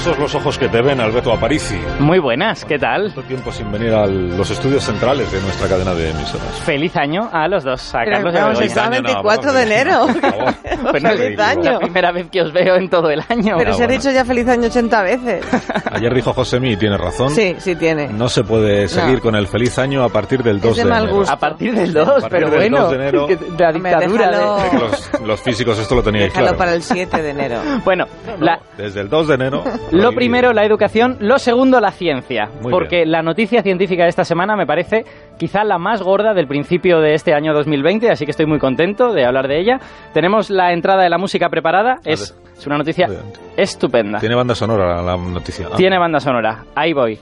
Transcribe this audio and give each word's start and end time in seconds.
Dichosos 0.00 0.18
los 0.18 0.34
ojos 0.34 0.56
que 0.58 0.66
te 0.70 0.80
ven, 0.80 0.98
Alberto 0.98 1.30
Aparici. 1.30 1.78
Muy 1.98 2.18
buenas, 2.18 2.64
¿qué 2.64 2.78
tal? 2.78 3.12
Tanto 3.12 3.22
tiempo 3.24 3.52
sin 3.52 3.70
venir 3.70 3.92
a 3.92 4.06
los 4.06 4.50
estudios 4.50 4.82
centrales 4.82 5.30
de 5.30 5.42
nuestra 5.42 5.68
cadena 5.68 5.92
de 5.92 6.08
emisoras. 6.08 6.58
Feliz 6.64 6.96
año 6.96 7.28
a 7.30 7.46
los 7.48 7.64
dos, 7.64 7.94
a 7.94 7.98
Pero 8.04 8.12
Carlos 8.12 8.32
y 8.34 8.36
a 8.38 8.40
vamos, 8.44 8.58
Begoña. 8.60 8.66
está 8.66 8.84
año 8.86 8.96
no, 9.02 9.02
24 9.02 9.42
vamos, 9.52 9.54
de 9.54 9.62
enero. 9.62 10.06
no, 10.06 10.92
Feliz 10.92 11.20
es 11.20 11.36
la 11.36 11.48
año. 11.48 11.78
primera 11.80 12.12
vez 12.12 12.30
que 12.30 12.40
os 12.40 12.50
veo 12.50 12.76
en 12.76 12.88
todo 12.88 13.10
el 13.10 13.20
año. 13.28 13.56
Pero 13.58 13.72
Ah, 13.72 13.74
se 13.74 13.82
ha 13.82 13.86
bueno. 13.86 14.00
dicho 14.00 14.10
ya 14.10 14.24
feliz 14.24 14.48
año 14.48 14.68
80 14.68 15.02
veces. 15.02 15.44
Ayer 15.92 16.14
dijo 16.14 16.32
Josemi, 16.32 16.72
y 16.72 16.76
tiene 16.78 16.96
razón, 16.96 17.28
Sí, 17.32 17.54
sí 17.58 17.76
tiene. 17.76 18.08
no 18.08 18.30
se 18.30 18.42
puede 18.42 18.88
seguir 18.88 19.16
No. 19.16 19.20
con 19.20 19.34
el 19.36 19.48
feliz 19.48 19.78
año 19.78 20.02
a 20.02 20.08
partir 20.08 20.42
del 20.42 20.62
2 20.62 20.76
de 20.78 20.84
de, 20.84 20.88
mal 20.88 21.02
enero. 21.02 21.18
gusto. 21.18 21.34
A 21.34 21.36
partir 21.38 21.74
del 21.74 21.92
2, 21.92 22.06
partir 22.22 22.28
pero 22.30 22.48
del 22.48 22.58
bueno. 22.58 22.78
2 22.84 22.90
de 22.90 22.96
enero. 22.96 23.28
la 23.58 23.72
dictadura. 23.72 24.30
déjalo. 24.30 24.56
de- 24.56 24.78
los, 24.78 25.20
los 25.26 25.40
físicos 25.42 25.78
esto 25.78 25.94
lo 25.94 26.02
teníais 26.02 26.28
Déjalo 26.30 26.46
claro. 26.46 26.58
para 26.58 26.72
el 26.72 26.82
7 26.82 27.20
de 27.20 27.30
enero. 27.30 27.60
Bueno, 27.84 28.06
la- 28.38 28.60
Desde 28.78 29.02
el 29.02 29.10
2 29.10 29.28
de 29.28 29.34
enero. 29.34 29.62
Lo 29.92 30.12
primero, 30.12 30.52
la 30.52 30.64
educación. 30.64 31.16
Lo 31.20 31.38
segundo, 31.38 31.80
la 31.80 31.90
ciencia. 31.90 32.48
Muy 32.62 32.70
porque 32.70 32.98
bien. 32.98 33.10
la 33.12 33.22
noticia 33.22 33.62
científica 33.62 34.04
de 34.04 34.08
esta 34.10 34.24
semana 34.24 34.56
me 34.56 34.66
parece 34.66 35.04
quizá 35.38 35.64
la 35.64 35.78
más 35.78 36.02
gorda 36.02 36.32
del 36.34 36.46
principio 36.46 37.00
de 37.00 37.14
este 37.14 37.34
año 37.34 37.52
2020, 37.54 38.10
así 38.10 38.24
que 38.24 38.30
estoy 38.30 38.46
muy 38.46 38.58
contento 38.58 39.12
de 39.12 39.24
hablar 39.26 39.48
de 39.48 39.58
ella. 39.60 39.78
Tenemos 40.12 40.50
la 40.50 40.72
entrada 40.72 41.02
de 41.02 41.10
la 41.10 41.18
música 41.18 41.48
preparada. 41.48 41.98
Es, 42.04 42.36
es 42.56 42.66
una 42.66 42.78
noticia 42.78 43.08
estupenda. 43.56 44.18
Tiene 44.20 44.34
banda 44.36 44.54
sonora 44.54 45.02
la 45.02 45.16
noticia. 45.16 45.66
Ah, 45.72 45.76
Tiene 45.76 45.98
banda 45.98 46.20
sonora. 46.20 46.64
Ahí 46.74 46.92
voy. 46.92 47.18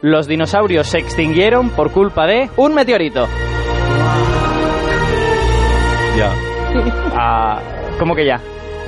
Los 0.00 0.26
dinosaurios 0.26 0.86
se 0.88 0.98
extinguieron 0.98 1.70
por 1.70 1.92
culpa 1.92 2.26
de 2.26 2.50
un 2.56 2.74
meteorito. 2.74 3.26
Ya. 6.16 6.32
Ah, 7.14 7.60
¿Cómo 7.98 8.14
que 8.14 8.24
ya? 8.24 8.40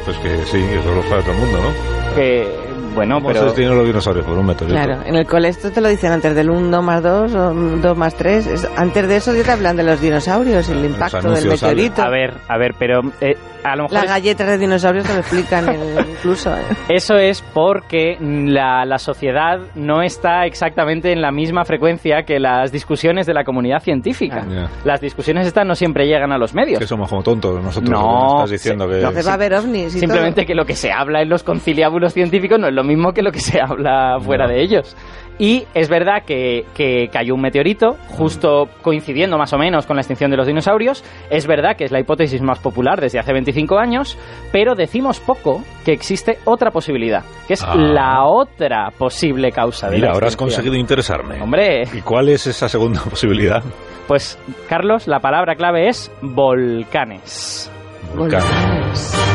Pues 0.07 0.17
que 0.19 0.39
sí, 0.47 0.57
eso 0.73 0.95
lo 0.95 1.03
sabe 1.03 1.21
todo 1.23 1.33
el 1.33 1.39
mundo, 1.39 1.59
¿no? 1.61 2.15
Que, 2.15 2.49
bueno, 2.95 3.17
¿Cómo 3.17 3.29
pero... 3.29 3.45
los 3.47 3.57
dinosaurios? 3.57 4.25
Por 4.27 4.39
un 4.39 4.47
meteorito. 4.47 4.79
Claro, 4.79 5.03
en 5.05 5.15
el 5.17 5.27
cole 5.27 5.49
esto 5.49 5.71
te 5.71 5.81
lo 5.81 5.89
dicen 5.89 6.13
antes 6.13 6.35
del 6.35 6.51
1 6.51 6.83
más 6.83 7.03
2 7.03 7.35
o 7.35 7.55
2 7.55 7.97
más 7.97 8.15
3. 8.15 8.69
Antes 8.77 9.09
de 9.09 9.17
eso 9.17 9.35
ya 9.35 9.43
te 9.43 9.51
hablan 9.53 9.77
de 9.77 9.83
los 9.83 10.01
dinosaurios, 10.01 10.69
el 10.69 10.83
Los 10.83 10.91
impacto 10.93 11.31
del 11.33 11.49
meteorito. 11.49 12.03
A 12.03 12.09
ver, 12.11 12.35
a 12.49 12.59
ver, 12.59 12.75
pero 12.79 13.01
eh, 13.21 13.37
a 13.65 13.77
lo 13.77 13.85
mejor... 13.85 13.95
Las 13.95 14.05
es- 14.05 14.11
galletas 14.11 14.47
de 14.47 14.59
dinosaurios 14.59 15.07
te 15.07 15.13
lo 15.15 15.21
explican 15.21 15.69
en- 15.69 15.99
incluso. 16.11 16.55
¿eh? 16.55 16.61
Eso 16.89 17.15
es 17.17 17.43
porque 17.43 18.17
la, 18.21 18.85
la 18.85 18.99
sociedad 18.99 19.59
no 19.75 20.03
está 20.03 20.47
exactamente 20.47 21.13
en 21.13 21.21
la 21.23 21.31
misma 21.33 21.65
frecuencia 21.65 22.23
que 22.25 22.39
las 22.39 22.71
discusiones 22.73 23.27
de 23.27 23.35
la 23.35 23.45
comunidad 23.45 23.81
científica. 23.81 24.45
Ya. 24.49 24.69
Las 24.85 25.01
discusiones 25.01 25.47
estas 25.47 25.67
no 25.67 25.75
siempre 25.75 26.07
llegan 26.07 26.33
a 26.33 26.39
los 26.39 26.55
medios. 26.55 26.79
Que 26.79 26.87
somos 26.87 27.09
como 27.09 27.23
tontos 27.23 27.63
nosotros. 27.63 27.91
No, 27.91 28.37
estás 28.45 28.51
diciendo 28.51 28.89
que... 28.89 28.99
Que 29.15 29.23
va 29.23 29.31
a 29.33 29.35
haber 29.35 29.55
ovnis 29.55 29.95
y 29.95 30.01
Simplemente 30.01 30.45
que 30.45 30.55
lo 30.55 30.65
que 30.65 30.75
se 30.75 30.93
habla 30.93 31.23
en 31.23 31.29
los 31.29 31.43
conciliábulos 31.43 32.13
científicos 32.13 32.59
no 32.65 32.69
es 32.71 32.75
lo 32.75 32.83
mismo 32.85 33.13
que 33.13 33.23
lo 33.23 33.31
que 33.31 33.41
se 33.41 33.61
habla 33.61 34.19
fuera 34.21 34.47
No. 34.47 34.53
de 34.55 34.63
ellos. 34.63 34.97
Y 35.37 35.65
es 35.75 35.89
verdad 35.89 36.23
que, 36.25 36.65
que 36.77 37.09
cayó 37.13 37.35
un 37.35 37.41
meteorito, 37.41 37.97
justo 38.11 38.69
coincidiendo 38.83 39.37
más 39.37 39.53
o 39.53 39.59
menos 39.59 39.85
con 39.85 39.97
la 39.97 40.03
extinción 40.03 40.31
de 40.31 40.37
los 40.37 40.47
dinosaurios. 40.47 41.03
Es 41.29 41.49
verdad 41.49 41.77
que 41.77 41.83
es 41.85 41.91
la 41.91 41.99
hipótesis 41.99 42.41
más 42.41 42.61
popular 42.61 43.01
desde 43.01 43.19
hace 43.19 43.33
25 43.33 43.77
años, 43.77 44.17
pero 44.53 44.77
decimos 44.77 45.19
poco 45.19 45.61
que 45.85 45.91
existe 45.93 46.39
otra 46.45 46.71
posibilidad, 46.71 47.25
que 47.49 47.55
es 47.55 47.65
Ah. 47.65 47.75
la 47.75 48.25
otra 48.27 48.91
posible 48.97 49.51
causa 49.51 49.89
de 49.91 49.97
Mira, 49.97 50.09
la 50.11 50.15
ahora 50.15 50.29
has 50.29 50.37
conseguido 50.37 50.77
interesarme. 50.77 51.43
Hombre, 51.43 51.83
¿Y 51.93 52.01
cuál 52.03 52.29
es 52.29 52.47
esa 52.47 52.69
segunda 52.69 53.01
posibilidad? 53.11 53.63
pues 54.07 54.39
Carlos, 54.69 55.09
la 55.09 55.19
palabra 55.19 55.57
clave 55.57 55.89
es 55.89 56.13
volcanes. 56.23 57.73
Volcanes. 58.17 59.34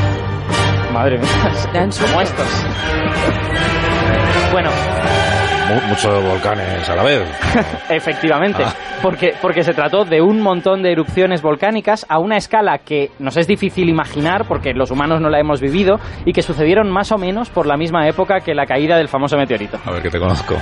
Madre 0.94 1.18
mía, 1.18 1.30
como 2.00 2.22
estos. 2.22 2.48
Bueno, 4.52 4.70
Mu- 5.70 5.82
Muchos 5.90 6.24
volcanes 6.24 6.90
a 6.90 6.96
la 6.96 7.04
vez. 7.04 7.22
Efectivamente, 7.90 8.64
Ah. 8.66 8.74
Porque, 9.02 9.34
porque 9.42 9.64
se 9.64 9.74
trató 9.74 10.06
de 10.06 10.22
un 10.22 10.42
montón 10.42 10.82
de 10.82 10.92
erupciones 10.92 11.42
volcánicas 11.42 12.06
a 12.10 12.20
una 12.20 12.38
escala 12.38 12.80
que 12.80 13.12
nos 13.20 13.38
es 13.38 13.48
difícil 13.48 13.90
imaginar 13.90 14.46
porque 14.48 14.74
los 14.74 14.92
humanos 14.92 15.22
no 15.22 15.30
la 15.30 15.40
hemos 15.40 15.62
vivido 15.62 16.00
y 16.26 16.34
que 16.34 16.42
sucedieron 16.42 16.90
más 16.92 17.12
o 17.12 17.18
menos 17.18 17.50
por 17.50 17.66
la 17.66 17.78
misma 17.78 18.08
época 18.08 18.40
que 18.40 18.54
la 18.54 18.66
caída 18.66 18.98
del 18.98 19.08
famoso 19.08 19.38
meteorito. 19.38 19.78
A 19.86 19.92
ver, 19.92 20.02
que 20.02 20.10
te 20.10 20.20
conozco. 20.20 20.56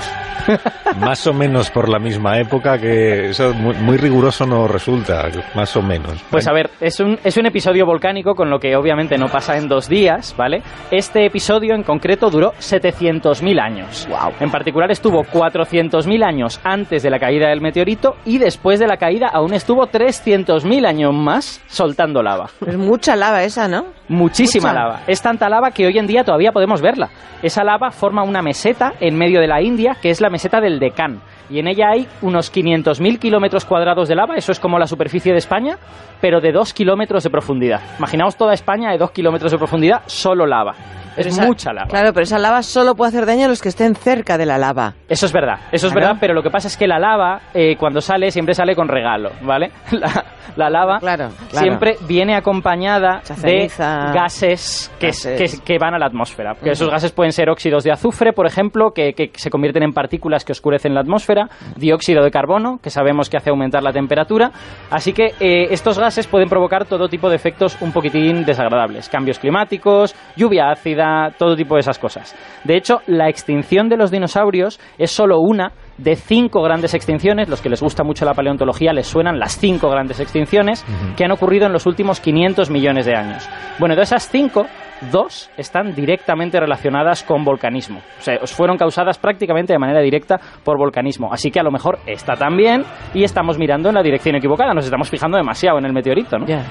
Más 1.00 1.28
o 1.28 1.34
menos 1.34 1.70
por 1.70 1.90
la 1.90 2.00
misma 2.00 2.40
época 2.40 2.78
que 2.78 3.30
eso 3.30 3.54
muy, 3.54 3.76
muy 3.76 3.98
riguroso 3.98 4.46
no 4.46 4.68
resulta, 4.68 5.28
más 5.56 5.76
o 5.76 5.82
menos. 5.82 6.24
Pues 6.32 6.48
a 6.48 6.54
ver, 6.54 6.70
es 6.80 7.00
un, 7.00 7.20
es 7.24 7.38
un 7.38 7.46
episodio 7.46 7.86
volcánico 7.86 8.34
con 8.34 8.50
lo 8.50 8.60
que 8.60 8.76
obviamente 8.76 9.18
no 9.18 9.28
pasa 9.28 9.58
en 9.58 9.68
dos 9.68 9.90
días, 9.90 10.34
¿vale? 10.38 10.62
Este 10.90 11.26
episodio 11.26 11.76
en 11.76 11.84
concreto 11.84 12.30
duró 12.30 12.54
700.000 12.54 13.62
años. 13.62 14.08
Wow. 14.10 14.34
En 14.40 14.50
particular 14.50 14.90
estuvo 14.92 15.24
400.000 15.24 16.24
años 16.24 16.62
antes 16.64 17.04
de 17.04 17.10
la 17.10 17.20
caída 17.20 17.50
del 17.50 17.62
meteorito 17.62 18.16
y 18.28 18.40
después 18.40 18.78
de 18.80 18.88
la 18.88 18.98
caída 18.98 19.30
aún 19.32 19.54
estuvo 19.54 19.88
300.000 19.88 20.86
años 20.86 21.14
más 21.14 21.64
soltando 21.68 22.22
lava. 22.22 22.50
Es 22.66 22.78
mucha 22.78 23.16
lava 23.16 23.44
esa, 23.44 23.70
¿no? 23.70 23.86
Muchísima 24.10 24.70
Mucha. 24.70 24.82
lava. 24.84 25.00
Es 25.08 25.22
tanta 25.22 25.48
lava 25.48 25.72
que 25.72 25.86
hoy 25.88 25.98
en 25.98 26.08
día 26.08 26.26
todavía 26.26 26.52
podemos 26.52 26.82
verla. 26.82 27.10
Esa 27.42 27.64
lava 27.64 27.90
forma 27.90 28.24
una 28.24 28.42
meseta 28.42 28.94
en 29.00 29.18
medio 29.18 29.40
de 29.40 29.48
la 29.48 29.62
India, 29.62 29.96
que 30.02 30.10
es 30.10 30.20
la 30.20 30.30
meseta 30.30 30.60
del 30.60 30.78
Deccan. 30.78 31.22
Y 31.50 31.60
en 31.60 31.68
ella 31.70 31.90
hay 31.94 32.06
unos 32.22 32.54
500.000 32.54 33.18
kilómetros 33.18 33.64
cuadrados 33.64 34.10
de 34.10 34.16
lava, 34.16 34.36
eso 34.36 34.52
es 34.52 34.60
como 34.60 34.78
la 34.78 34.88
superficie 34.88 35.32
de 35.32 35.38
España, 35.38 35.78
pero 36.20 36.42
de 36.42 36.52
2 36.52 36.74
kilómetros 36.74 37.24
de 37.24 37.30
profundidad. 37.30 37.80
Imaginaos 37.98 38.36
toda 38.36 38.54
España 38.54 38.92
de 38.92 38.98
2 38.98 39.12
kilómetros 39.12 39.54
de 39.54 39.58
profundidad, 39.58 40.02
solo 40.08 40.46
lava. 40.46 40.74
Pero 41.18 41.30
es 41.30 41.36
esa- 41.38 41.46
mucha 41.46 41.74
lava. 41.74 41.88
Claro, 41.90 42.14
pero 42.14 42.24
esa 42.24 42.40
lava 42.40 42.64
solo 42.64 42.96
puede 42.96 43.10
hacer 43.10 43.26
daño 43.26 43.46
a 43.46 43.50
los 43.50 43.62
que 43.62 43.70
estén 43.70 43.94
cerca 43.96 44.38
de 44.38 44.46
la 44.46 44.58
lava. 44.58 44.94
Eso 45.10 45.26
es 45.26 45.34
verdad, 45.34 45.56
eso 45.72 45.88
es 45.88 45.94
Claro. 45.94 46.08
verdad, 46.08 46.18
pero 46.22 46.34
lo 46.34 46.42
que 46.42 46.50
pasa 46.50 46.68
es 46.70 46.78
que 46.78 46.88
la 46.88 47.00
lava, 47.00 47.42
eh, 47.54 47.76
cuando 47.78 48.00
sale, 48.00 48.32
siempre 48.32 48.54
sale 48.54 48.74
con 48.76 48.88
regalo, 48.88 49.32
¿vale? 49.42 49.72
La, 49.92 50.24
la 50.56 50.70
lava 50.70 51.00
Claro, 51.00 51.30
claro. 51.50 51.66
siempre 51.66 51.96
viene 52.08 52.36
acompañada 52.36 53.22
de 53.44 53.68
gases 54.14 54.92
que, 55.00 55.08
Gases. 55.08 55.60
que- 55.60 55.64
que 55.64 55.78
van 55.80 55.94
a 55.94 56.00
la 56.00 56.06
atmósfera. 56.08 56.56
Que 56.56 56.72
esos 56.72 56.90
gases 56.90 57.12
pueden 57.12 57.32
ser 57.32 57.50
óxidos 57.50 57.84
de 57.84 57.92
azufre, 57.92 58.34
por 58.34 58.46
ejemplo, 58.48 58.92
que, 58.92 59.14
que 59.14 59.32
se 59.36 59.50
convierten 59.50 59.84
en 59.84 59.94
partículas 59.94 60.44
que 60.46 60.52
oscurecen 60.54 60.94
la 60.94 61.02
atmósfera, 61.02 61.48
dióxido 61.76 62.24
de 62.24 62.32
carbono, 62.32 62.80
que 62.82 62.90
sabemos 62.90 63.30
que 63.30 63.38
hace 63.38 63.50
aumentar 63.50 63.84
la 63.84 63.92
temperatura. 63.92 64.52
Así 64.90 65.14
que 65.14 65.34
eh, 65.40 65.68
estos 65.72 66.00
gases 66.00 66.28
pueden 66.28 66.50
provocar 66.50 66.86
todo 66.86 67.08
tipo 67.08 67.30
de 67.30 67.36
efectos 67.36 67.78
un 67.82 67.92
poquitín 67.92 68.44
desagradables. 68.46 69.10
Cambios 69.10 69.40
climáticos, 69.40 70.16
lluvia 70.36 70.70
ácida, 70.72 71.07
todo 71.38 71.56
tipo 71.56 71.76
de 71.76 71.82
esas 71.82 72.00
cosas. 72.00 72.36
De 72.64 72.76
hecho, 72.76 73.02
la 73.08 73.30
extinción 73.30 73.90
de 73.90 73.98
los 73.98 74.12
dinosaurios 74.12 74.80
es 74.98 75.12
solo 75.12 75.40
una 75.40 75.72
de 75.98 76.16
cinco 76.16 76.62
grandes 76.62 76.94
extinciones, 76.94 77.50
los 77.50 77.62
que 77.62 77.70
les 77.70 77.82
gusta 77.82 78.04
mucho 78.04 78.26
la 78.26 78.34
paleontología 78.34 78.94
les 78.94 79.08
suenan 79.08 79.40
las 79.40 79.58
cinco 79.58 79.90
grandes 79.90 80.20
extinciones 80.20 80.86
que 81.16 81.26
han 81.26 81.32
ocurrido 81.32 81.66
en 81.66 81.74
los 81.74 81.86
últimos 81.86 82.20
500 82.20 82.70
millones 82.70 83.06
de 83.06 83.16
años. 83.16 83.48
Bueno, 83.80 83.96
de 83.96 84.04
esas 84.04 84.30
cinco, 84.30 84.68
dos 85.12 85.50
están 85.58 85.94
directamente 85.94 86.60
relacionadas 86.60 87.24
con 87.24 87.44
volcanismo. 87.44 88.00
O 88.20 88.22
sea, 88.22 88.38
fueron 88.46 88.78
causadas 88.78 89.18
prácticamente 89.18 89.74
de 89.74 89.80
manera 89.80 90.02
directa 90.02 90.40
por 90.64 90.78
volcanismo. 90.78 91.32
Así 91.32 91.52
que 91.52 91.60
a 91.60 91.64
lo 91.64 91.72
mejor 91.72 92.00
está 92.06 92.36
también 92.36 92.84
y 93.14 93.24
estamos 93.24 93.58
mirando 93.58 93.90
en 93.90 93.96
la 93.96 94.04
dirección 94.04 94.36
equivocada. 94.36 94.74
Nos 94.74 94.86
estamos 94.86 95.10
fijando 95.10 95.38
demasiado 95.38 95.80
en 95.80 95.86
el 95.86 95.94
meteorito, 95.94 96.38
¿no? 96.38 96.46
Ya. 96.46 96.64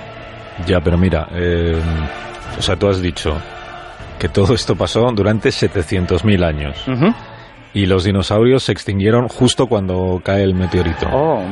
Ya, 0.67 0.81
pero 0.81 0.97
mira, 0.97 1.29
eh, 1.35 1.79
o 2.59 2.63
sea, 2.63 2.77
tú 2.77 2.89
has 2.89 3.03
dicho 3.03 3.37
que 4.19 4.29
todo 4.29 4.55
esto 4.55 4.77
pasó 4.77 5.11
durante 5.13 5.51
700.000 5.51 6.45
años 6.45 6.85
y 7.77 7.85
los 7.85 8.05
dinosaurios 8.05 8.65
se 8.65 8.73
extinguieron 8.73 9.29
justo 9.29 9.67
cuando 9.67 10.21
cae 10.25 10.43
el 10.43 10.55
meteorito. 10.55 11.07
Oh. 11.13 11.43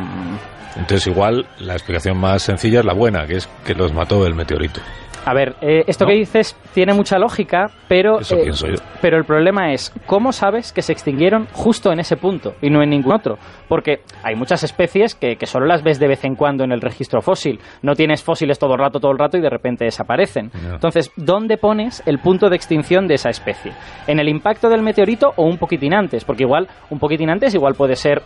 Entonces 0.76 1.06
igual 1.06 1.46
la 1.58 1.74
explicación 1.74 2.16
más 2.16 2.42
sencilla 2.42 2.80
es 2.80 2.86
la 2.86 2.94
buena, 2.94 3.26
que 3.26 3.36
es 3.36 3.48
que 3.64 3.74
los 3.74 3.92
mató 3.92 4.26
el 4.26 4.34
meteorito. 4.34 4.80
A 5.26 5.32
ver, 5.32 5.54
eh, 5.62 5.84
esto 5.86 6.04
¿No? 6.04 6.10
que 6.10 6.16
dices 6.16 6.56
tiene 6.74 6.92
mucha 6.92 7.18
lógica, 7.18 7.70
pero, 7.88 8.20
Eso 8.20 8.36
eh, 8.36 8.50
yo. 8.52 8.66
pero 9.00 9.16
el 9.16 9.24
problema 9.24 9.72
es, 9.72 9.92
¿cómo 10.06 10.32
sabes 10.32 10.72
que 10.72 10.82
se 10.82 10.92
extinguieron 10.92 11.46
justo 11.52 11.92
en 11.92 12.00
ese 12.00 12.16
punto 12.16 12.54
y 12.60 12.68
no 12.70 12.82
en 12.82 12.90
ningún 12.90 13.12
otro? 13.12 13.38
Porque 13.68 14.00
hay 14.22 14.34
muchas 14.34 14.62
especies 14.64 15.14
que, 15.14 15.36
que 15.36 15.46
solo 15.46 15.66
las 15.66 15.82
ves 15.82 15.98
de 15.98 16.08
vez 16.08 16.24
en 16.24 16.34
cuando 16.34 16.64
en 16.64 16.72
el 16.72 16.80
registro 16.80 17.22
fósil. 17.22 17.58
No 17.82 17.94
tienes 17.94 18.22
fósiles 18.22 18.58
todo 18.58 18.74
el 18.74 18.80
rato, 18.80 19.00
todo 19.00 19.12
el 19.12 19.18
rato 19.18 19.38
y 19.38 19.40
de 19.40 19.50
repente 19.50 19.84
desaparecen. 19.84 20.50
Entonces, 20.70 21.10
¿dónde 21.16 21.56
pones 21.56 22.02
el 22.06 22.18
punto 22.18 22.50
de 22.50 22.56
extinción 22.56 23.06
de 23.06 23.14
esa 23.14 23.30
especie? 23.30 23.72
¿En 24.06 24.20
el 24.20 24.28
impacto 24.28 24.68
del 24.68 24.82
meteorito 24.82 25.32
o 25.36 25.44
un 25.44 25.58
poquitín 25.58 25.94
antes? 25.94 26.24
Porque 26.24 26.42
igual, 26.44 26.68
un 26.90 26.98
poquitín 26.98 27.30
antes 27.30 27.54
igual 27.54 27.74
puede 27.74 27.96
ser 27.96 28.22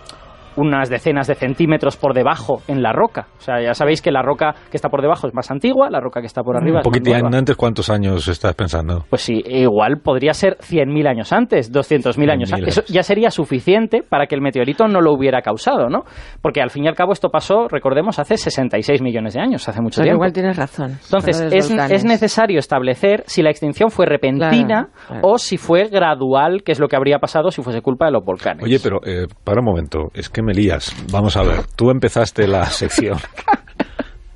unas 0.58 0.90
decenas 0.90 1.26
de 1.26 1.34
centímetros 1.34 1.96
por 1.96 2.14
debajo 2.14 2.60
en 2.68 2.82
la 2.82 2.92
roca. 2.92 3.28
O 3.38 3.40
sea, 3.40 3.62
ya 3.62 3.74
sabéis 3.74 4.02
que 4.02 4.10
la 4.10 4.22
roca 4.22 4.54
que 4.70 4.76
está 4.76 4.88
por 4.88 5.00
debajo 5.00 5.26
es 5.28 5.34
más 5.34 5.50
antigua, 5.50 5.88
la 5.90 6.00
roca 6.00 6.20
que 6.20 6.26
está 6.26 6.42
por 6.42 6.56
arriba 6.56 6.76
Un 6.76 6.80
es 6.80 6.84
más 6.84 6.84
poquitín 6.84 7.12
nueva. 7.20 7.38
antes, 7.38 7.56
¿cuántos 7.56 7.90
años 7.90 8.26
estás 8.28 8.54
pensando? 8.54 9.04
Pues 9.08 9.22
sí, 9.22 9.42
igual 9.46 9.98
podría 10.02 10.32
ser 10.34 10.56
100.000 10.58 11.08
años 11.08 11.32
antes, 11.32 11.72
200.000 11.72 12.30
años 12.30 12.50
100.000 12.50 12.54
antes. 12.58 12.78
Eso 12.78 12.92
ya 12.92 13.02
sería 13.02 13.30
suficiente 13.30 14.02
para 14.08 14.26
que 14.26 14.34
el 14.34 14.40
meteorito 14.40 14.86
no 14.88 15.00
lo 15.00 15.12
hubiera 15.12 15.42
causado, 15.42 15.88
¿no? 15.88 16.02
Porque 16.42 16.60
al 16.60 16.70
fin 16.70 16.84
y 16.84 16.88
al 16.88 16.94
cabo 16.94 17.12
esto 17.12 17.28
pasó, 17.30 17.68
recordemos, 17.68 18.18
hace 18.18 18.36
66 18.36 19.00
millones 19.02 19.34
de 19.34 19.40
años, 19.40 19.68
hace 19.68 19.80
mucho 19.80 20.02
tiempo. 20.02 20.16
igual 20.16 20.32
tienes 20.32 20.56
razón. 20.56 20.98
Entonces, 21.04 21.40
es, 21.52 21.70
es 21.70 22.04
necesario 22.04 22.58
establecer 22.58 23.22
si 23.26 23.42
la 23.42 23.50
extinción 23.50 23.90
fue 23.90 24.06
repentina 24.06 24.48
Claro, 24.58 24.88
claro. 25.06 25.20
o 25.24 25.38
si 25.38 25.56
fue 25.56 25.88
gradual, 25.88 26.62
que 26.64 26.72
es 26.72 26.80
lo 26.80 26.88
que 26.88 26.96
habría 26.96 27.18
pasado 27.18 27.50
si 27.50 27.62
fuese 27.62 27.80
culpa 27.80 28.06
de 28.06 28.12
los 28.12 28.24
volcanes. 28.24 28.64
Oye, 28.64 28.78
pero 28.82 28.98
eh, 29.04 29.26
para 29.44 29.60
un 29.60 29.64
momento, 29.66 30.08
es 30.14 30.28
que 30.28 30.42
me 30.48 30.54
lías. 30.54 30.94
Vamos 31.10 31.36
a 31.36 31.42
ver, 31.42 31.62
tú 31.76 31.90
empezaste 31.90 32.48
la 32.48 32.64
sección 32.70 33.18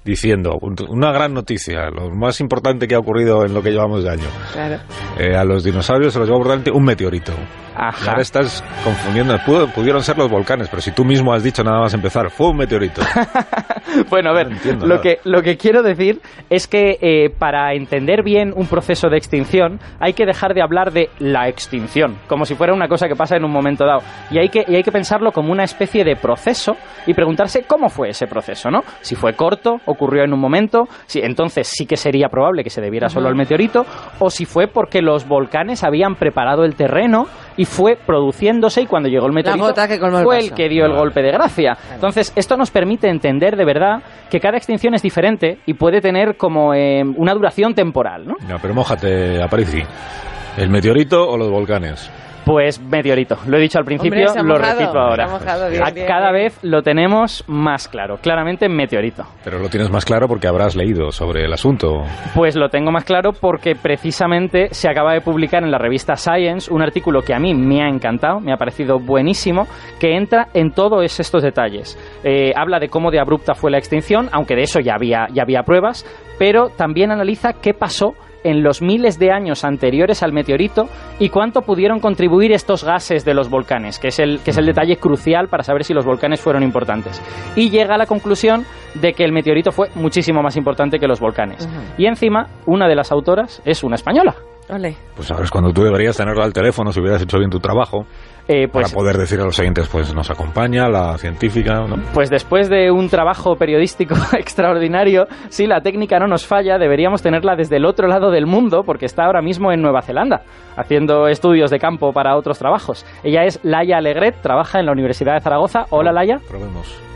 diciendo 0.05 0.59
un- 0.61 0.75
una 0.89 1.13
gran 1.13 1.33
noticia, 1.35 1.91
lo 1.91 2.11
más 2.11 2.41
importante 2.41 2.87
que 2.89 2.95
ha 2.95 2.99
ocurrido 2.99 3.45
en 3.45 3.55
lo 3.55 3.63
que 3.63 3.71
llevamos 3.71 4.03
de 4.05 4.11
año. 4.11 4.29
Claro. 4.53 4.79
Eh, 5.19 5.37
a 5.37 5.45
los 5.45 5.65
dinosaurios 5.65 6.13
se 6.13 6.19
los 6.19 6.29
llevó 6.29 6.39
por 6.41 6.49
delante 6.49 6.71
un 6.71 6.85
meteorito. 6.85 7.33
Y 7.33 7.75
Ajá. 7.75 8.11
ahora 8.11 8.23
estás 8.23 8.63
confundiendo, 8.85 9.35
pudieron 9.75 10.03
ser 10.03 10.19
los 10.19 10.31
volcanes, 10.31 10.69
pero 10.69 10.83
si 10.83 10.93
tú 10.93 11.07
mismo 11.07 11.33
has 11.33 11.43
dicho 11.43 11.65
nada 11.65 11.81
más 11.81 11.95
empezar, 11.95 12.31
fue 12.31 12.49
un 12.51 12.57
meteorito. 12.59 13.01
Bueno, 14.09 14.31
a 14.31 14.33
ver, 14.33 14.47
No 14.49 14.57
entiendo 14.57 14.87
lo 14.87 14.95
nada. 14.97 15.03
que, 15.03 15.19
lo 15.25 15.43
que 15.43 15.57
quiero 15.59 15.83
decir 15.83 16.21
es 16.49 16.67
que 16.67 16.97
eh, 17.03 17.31
para 17.31 17.75
entender 17.75 18.23
bien 18.23 18.53
un 18.57 18.67
proceso 18.67 19.09
de 19.11 19.19
extinción 19.19 19.81
hay 20.01 20.15
que 20.15 20.25
dejar 20.25 20.55
de 20.55 20.63
hablar 20.63 20.93
de 20.93 21.11
la 21.19 21.49
extinción, 21.49 22.17
como 22.27 22.47
si 22.47 22.55
fuera 22.55 22.73
una 22.73 22.89
cosa 22.89 23.07
que 23.07 23.17
pasa 23.17 23.37
en 23.37 23.45
un 23.45 23.51
momento 23.51 23.85
dado. 23.85 24.01
Y 24.31 24.39
hay 24.39 24.49
que, 24.49 24.65
y 24.67 24.77
hay 24.77 24.83
que 24.83 24.93
pensarlo 24.93 25.31
como 25.33 25.53
una 25.53 25.65
especie 25.65 26.05
de 26.05 26.17
proceso 26.17 26.77
y 27.07 27.13
preguntarse 27.13 27.65
cómo 27.67 27.89
fue 27.91 28.11
ese 28.11 28.27
proceso, 28.27 28.71
¿no? 28.71 28.83
Si 29.03 29.15
fue 29.15 29.35
corto, 29.35 29.77
ocurrió 29.93 30.25
en 30.25 30.33
un 30.33 30.41
momento, 30.41 30.85
si, 31.07 31.21
entonces 31.21 31.69
sí 31.69 31.87
que 31.87 31.97
sería 31.97 32.29
probable 32.29 32.65
que 32.65 32.71
se 32.71 32.81
debiera 32.81 33.09
solo 33.09 33.29
al 33.29 33.35
meteorito, 33.35 33.85
o 34.19 34.31
si 34.31 34.45
fue 34.45 34.67
porque 34.67 35.01
los 35.03 35.27
volcanes 35.27 35.85
habían 35.85 36.15
preparado 36.15 36.65
el 36.65 36.75
terreno 36.75 37.27
y 37.57 37.65
fue 37.65 37.97
produciéndose 37.97 38.83
y 38.83 38.87
cuando 38.87 39.09
llegó 39.09 39.27
el 39.27 39.33
meteorito 39.33 39.65
gota 39.65 39.89
que 39.89 39.99
colmó 39.99 40.19
el 40.19 40.25
fue 40.25 40.39
el 40.39 40.53
que 40.53 40.69
dio 40.69 40.85
el 40.85 40.93
golpe 40.93 41.23
de 41.23 41.31
gracia. 41.31 41.77
Entonces, 41.95 42.33
esto 42.37 42.57
nos 42.57 42.71
permite 42.71 43.09
entender 43.09 43.57
de 43.57 43.65
verdad 43.65 44.03
que 44.31 44.41
cada 44.41 44.57
extinción 44.57 44.95
es 44.95 45.03
diferente 45.03 45.59
y 45.67 45.75
puede 45.75 46.01
tener 46.01 46.37
como 46.37 46.75
eh, 46.75 47.03
una 47.17 47.35
duración 47.35 47.75
temporal, 47.75 48.27
¿no? 48.27 48.35
No, 48.49 48.57
pero 48.61 48.75
mójate, 48.75 49.43
Aparici. 49.43 49.83
¿El 50.57 50.71
meteorito 50.71 51.27
o 51.29 51.37
los 51.37 51.51
volcanes? 51.51 52.11
Pues 52.45 52.81
meteorito. 52.81 53.37
Lo 53.47 53.57
he 53.57 53.61
dicho 53.61 53.79
al 53.79 53.85
principio, 53.85 54.27
Hombre, 54.27 54.43
lo 54.43 54.59
mojado, 54.59 54.79
repito 54.81 54.99
ahora. 54.99 55.27
mojado, 55.29 55.71
bien, 55.71 55.83
A- 55.87 55.91
bien, 55.91 56.07
cada 56.07 56.33
bien. 56.33 56.45
vez 56.45 56.59
lo 56.63 56.83
tenemos 56.83 57.45
más 57.47 57.87
claro. 57.89 58.19
Claramente 58.21 58.69
meteorito. 58.69 59.25
Pero 59.45 59.59
lo 59.61 59.69
tienes 59.69 59.91
más 59.91 60.05
claro 60.05 60.27
porque 60.27 60.49
habrás 60.49 60.75
leído 60.75 61.13
sobre 61.13 61.45
el 61.45 61.53
asunto. 61.53 62.03
Pues 62.35 62.57
lo 62.57 62.69
tengo 62.69 62.91
más 62.91 63.05
claro 63.05 63.33
porque 63.33 63.77
precisamente 63.77 64.69
se 64.73 64.89
acaba 64.89 65.13
de 65.15 65.21
publicar 65.21 65.63
en 65.63 65.71
la 65.71 65.79
revista 65.79 66.17
Science 66.17 66.73
un 66.73 66.83
artículo 66.83 67.23
que 67.23 67.33
a 67.35 67.39
mí 67.39 67.55
me 67.55 67.83
ha 67.83 67.89
encantado, 67.89 68.41
me 68.41 68.53
ha 68.53 68.57
parecido 68.57 68.99
buenísimo, 68.99 69.67
que 70.01 70.17
entra 70.17 70.49
en 70.53 70.73
todos 70.73 71.21
estos 71.21 71.43
detalles. 71.43 71.97
Eh, 72.25 72.53
habla 72.57 72.81
de 72.81 72.89
cómo 72.89 73.11
de 73.13 73.21
abrupta 73.21 73.55
fue 73.55 73.71
la 73.71 73.79
extinción, 73.79 74.29
aunque 74.33 74.57
de 74.57 74.63
eso 74.63 74.81
ya 74.81 74.95
había, 74.95 75.29
ya 75.33 75.43
había 75.43 75.63
pruebas, 75.63 76.05
pero 76.39 76.71
también 76.71 77.13
analiza 77.13 77.53
qué 77.53 77.73
pasó 77.75 78.15
en 78.45 78.63
los 78.63 78.83
miles 78.83 79.19
de 79.19 79.31
años 79.31 79.65
anteriores 79.65 80.23
al 80.23 80.33
meteorito 80.33 80.89
y 81.19 81.29
cuánto 81.29 81.63
pudieron 81.63 82.01
contribuir 82.01 82.53
estos 82.53 82.85
gases 82.85 83.25
de 83.25 83.35
los 83.35 83.49
volcanes, 83.49 83.99
que 83.99 84.09
es 84.09 84.19
el, 84.19 84.41
que 84.41 84.51
es 84.51 84.59
el 84.59 84.67
detalle 84.67 84.97
crucial 84.97 85.49
para 85.49 85.63
saber 85.63 85.85
si 85.85 85.95
los 85.95 86.05
volcanes 86.05 86.41
fueron 86.41 86.63
importantes. 86.63 87.23
Y 87.57 87.71
llega 87.71 87.95
a 87.95 87.99
la 87.99 88.07
conclusión 88.07 88.65
de 88.95 89.13
que 89.13 89.25
el 89.25 89.33
meteorito 89.33 89.73
fue 89.73 89.89
muchísimo 89.95 90.43
más 90.43 90.57
importante 90.57 90.99
que 90.99 91.07
los 91.07 91.21
volcanes. 91.21 91.69
Y 91.97 92.07
encima, 92.07 92.49
una 92.67 92.89
de 92.89 92.95
las 92.95 93.13
autoras 93.13 93.63
es 93.65 93.83
una 93.85 93.97
española. 93.97 94.35
Ole. 94.69 94.97
Pues 95.15 95.29
sabes 95.29 95.51
cuando 95.51 95.73
tú 95.73 95.83
deberías 95.83 96.17
tenerlo 96.17 96.43
al 96.43 96.53
teléfono 96.53 96.93
si 96.93 97.01
hubieras 97.01 97.23
hecho 97.23 97.39
bien 97.39 97.51
tu 97.51 97.59
trabajo. 97.59 98.07
Eh, 98.49 98.67
pues, 98.67 98.91
para 98.91 98.95
poder 98.95 99.17
decir 99.17 99.41
a 99.41 99.45
los 99.45 99.59
oyentes, 99.61 99.89
pues 99.89 100.13
nos 100.15 100.29
acompaña 100.31 100.89
la 100.89 101.17
científica, 101.17 101.75
¿no? 101.87 101.95
pues 102.13 102.29
después 102.29 102.69
de 102.69 102.91
un 102.91 103.09
trabajo 103.09 103.55
periodístico 103.55 104.17
extraordinario, 104.37 105.27
si 105.49 105.67
la 105.67 105.81
técnica 105.81 106.19
no 106.19 106.27
nos 106.27 106.45
falla, 106.45 106.77
deberíamos 106.77 107.23
tenerla 107.23 107.55
desde 107.55 107.77
el 107.77 107.85
otro 107.85 108.09
lado 108.09 108.33
del 108.33 108.47
mundo, 108.47 108.83
porque 108.85 109.07
está 109.07 109.27
ahora 109.27 109.43
mismo 109.43 109.71
en 109.71 109.81
Nueva 109.81 110.03
Zelanda, 110.03 110.43
haciendo 110.77 111.29
estudios 111.29 111.71
de 111.71 111.79
campo 111.79 112.13
para 112.13 112.37
otros 112.37 112.59
trabajos. 112.59 113.07
Ella 113.23 113.45
es 113.45 113.61
Laia 113.63 113.99
Alegret, 113.99 114.41
trabaja 114.43 114.81
en 114.81 114.87
la 114.87 114.93
Universidad 114.93 115.35
de 115.35 115.41
Zaragoza. 115.41 115.87
Hola, 115.91 116.13
Laia. 116.13 116.39
Probemos. 116.49 117.12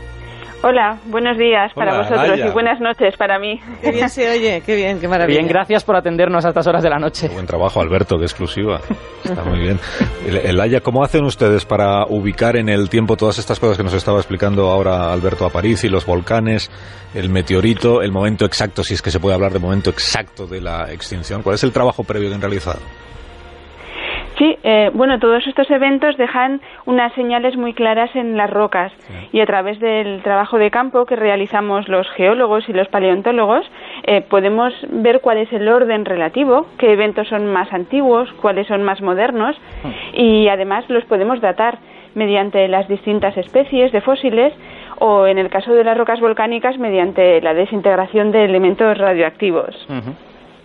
Hola, 0.69 0.97
buenos 1.05 1.37
días 1.37 1.71
para 1.73 1.93
Hola, 1.93 2.01
vosotros 2.09 2.39
y 2.45 2.49
buenas 2.51 2.81
noches 2.81 3.15
para 3.15 3.39
mí. 3.39 3.57
Qué 3.81 3.89
bien 3.91 4.09
se 4.09 4.29
oye, 4.29 4.61
qué 4.65 4.75
bien, 4.75 4.99
qué 4.99 5.07
maravilla. 5.07 5.39
Bien, 5.39 5.47
gracias 5.47 5.85
por 5.85 5.95
atendernos 5.95 6.43
a 6.43 6.49
estas 6.49 6.67
horas 6.67 6.83
de 6.83 6.89
la 6.89 6.99
noche. 6.99 7.29
Qué 7.29 7.33
buen 7.33 7.45
trabajo, 7.45 7.79
Alberto, 7.79 8.17
de 8.17 8.25
exclusiva. 8.25 8.81
Está 9.23 9.43
muy 9.45 9.59
bien. 9.59 9.79
El- 10.27 10.35
Elaya, 10.37 10.81
¿cómo 10.81 11.05
hacen 11.05 11.23
ustedes 11.23 11.63
para 11.63 12.05
ubicar 12.07 12.57
en 12.57 12.67
el 12.67 12.89
tiempo 12.89 13.15
todas 13.15 13.37
estas 13.39 13.61
cosas 13.61 13.77
que 13.77 13.83
nos 13.83 13.93
estaba 13.93 14.17
explicando 14.17 14.69
ahora 14.69 15.13
Alberto 15.13 15.45
Aparici, 15.45 15.87
los 15.87 16.05
volcanes, 16.05 16.69
el 17.13 17.29
meteorito, 17.29 18.01
el 18.01 18.11
momento 18.11 18.43
exacto, 18.43 18.83
si 18.83 18.93
es 18.93 19.01
que 19.01 19.09
se 19.09 19.21
puede 19.21 19.35
hablar 19.35 19.53
de 19.53 19.59
momento 19.59 19.89
exacto 19.89 20.47
de 20.47 20.59
la 20.59 20.91
extinción? 20.91 21.43
¿Cuál 21.43 21.55
es 21.55 21.63
el 21.63 21.71
trabajo 21.71 22.03
previo 22.03 22.27
que 22.27 22.35
han 22.35 22.41
realizado? 22.41 22.79
Sí, 24.37 24.55
eh, 24.63 24.91
bueno, 24.93 25.17
todos 25.19 25.45
estos 25.47 25.69
eventos 25.71 26.15
dejan 26.15 26.61
unas 26.85 27.11
señales 27.13 27.57
muy 27.57 27.73
claras 27.73 28.15
en 28.15 28.37
las 28.37 28.49
rocas 28.49 28.91
y 29.31 29.39
a 29.39 29.45
través 29.47 29.79
del 29.79 30.21
trabajo 30.21 30.59
de 30.59 30.69
campo 30.69 31.05
que 31.05 31.15
realizamos 31.15 31.87
los 31.87 32.07
geólogos 32.11 32.69
y 32.69 32.73
los 32.73 32.87
paleontólogos 32.87 33.65
eh, 34.03 34.21
podemos 34.21 34.73
ver 34.91 35.21
cuál 35.21 35.39
es 35.39 35.51
el 35.53 35.67
orden 35.67 36.05
relativo, 36.05 36.67
qué 36.77 36.93
eventos 36.93 37.27
son 37.29 37.47
más 37.47 37.73
antiguos, 37.73 38.31
cuáles 38.33 38.67
son 38.67 38.83
más 38.83 39.01
modernos 39.01 39.55
y 40.13 40.47
además 40.49 40.85
los 40.87 41.03
podemos 41.05 41.41
datar 41.41 41.79
mediante 42.13 42.67
las 42.67 42.87
distintas 42.87 43.35
especies 43.37 43.91
de 43.91 44.01
fósiles 44.01 44.53
o 44.99 45.25
en 45.25 45.39
el 45.39 45.49
caso 45.49 45.73
de 45.73 45.83
las 45.83 45.97
rocas 45.97 46.19
volcánicas 46.19 46.77
mediante 46.77 47.41
la 47.41 47.53
desintegración 47.53 48.31
de 48.31 48.45
elementos 48.45 48.97
radioactivos. 48.97 49.75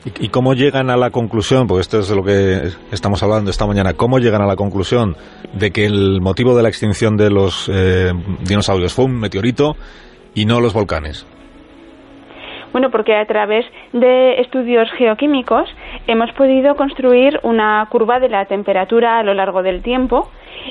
¿Y, 0.05 0.29
cómo 0.31 0.55
llegan 0.55 0.91
a 0.91 0.97
la 0.97 1.11
conclusión, 1.11 1.69
porque 1.69 1.83
esto 1.83 2.01
es 2.01 2.09
de 2.09 2.17
lo 2.17 2.25
que 2.25 2.71
estamos 2.91 3.23
hablando 3.23 3.51
esta 3.51 3.67
mañana, 3.67 3.95
cómo 3.95 4.19
llegan 4.19 4.43
a 4.43 4.47
la 4.47 4.57
conclusión 4.57 5.15
de 5.53 5.71
que 5.71 5.85
el 5.85 6.21
motivo 6.21 6.57
de 6.57 6.63
la 6.65 6.69
extinción 6.69 7.17
de 7.17 7.31
los 7.31 7.71
eh, 7.73 8.11
dinosaurios 8.41 8.95
fue 8.95 9.05
un 9.05 9.21
meteorito 9.21 9.77
y 10.35 10.45
no 10.45 10.61
los 10.61 10.75
volcanes? 10.75 11.25
Bueno, 12.73 12.91
porque 12.91 13.15
a 13.15 13.27
través 13.27 13.65
de 13.93 14.41
estudios 14.41 14.91
geoquímicos 14.97 15.69
hemos 16.09 16.33
podido 16.33 16.75
construir 16.75 17.39
una 17.45 17.87
curva 17.91 18.19
de 18.19 18.29
la 18.29 18.47
temperatura 18.47 19.19
a 19.19 19.23
lo 19.23 19.35
largo 19.35 19.63
del 19.63 19.83
tiempo 19.83 20.31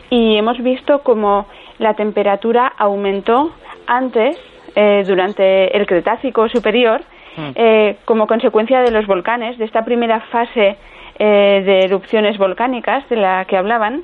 y 0.10 0.36
hemos 0.36 0.58
visto 0.62 1.04
cómo 1.04 1.46
la 1.78 1.94
temperatura 1.94 2.68
aumentó 2.78 3.52
antes, 3.88 4.36
eh, 4.76 5.04
durante 5.06 5.78
el 5.78 5.86
Cretácico 5.86 6.50
superior, 6.50 7.02
eh, 7.38 7.98
como 8.06 8.28
consecuencia 8.28 8.82
de 8.82 8.92
los 8.92 9.08
volcanes, 9.08 9.58
de 9.58 9.66
esta 9.66 9.86
primera 9.86 10.20
fase 10.32 10.78
eh, 11.20 11.62
de 11.66 11.80
erupciones 11.86 12.38
volcánicas 12.38 13.08
de 13.10 13.16
la 13.16 13.46
que 13.46 13.58
hablaban, 13.58 14.04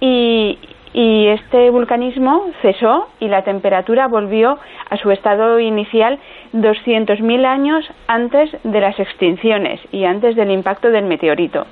y, 0.00 0.58
y 0.94 1.26
este 1.26 1.70
vulcanismo 1.70 2.46
cesó 2.62 3.08
y 3.20 3.28
la 3.28 3.42
temperatura 3.42 4.06
volvió 4.06 4.58
a 4.88 4.96
su 4.96 5.10
estado 5.10 5.58
inicial 5.58 6.18
200.000 6.52 7.44
años 7.44 7.84
antes 8.06 8.50
de 8.62 8.80
las 8.80 8.98
extinciones 8.98 9.80
y 9.92 10.04
antes 10.04 10.36
del 10.36 10.50
impacto 10.50 10.90
del 10.90 11.04
meteorito. 11.04 11.66